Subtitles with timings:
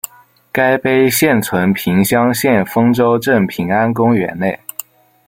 [0.51, 4.59] 该碑现存平乡县丰州镇平安公园内。